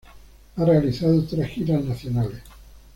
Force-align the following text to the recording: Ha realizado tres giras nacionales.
Ha 0.55 0.65
realizado 0.65 1.23
tres 1.25 1.49
giras 1.49 1.83
nacionales. 1.85 2.41